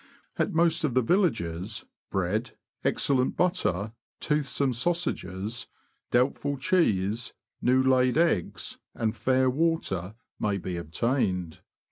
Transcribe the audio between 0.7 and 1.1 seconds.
of the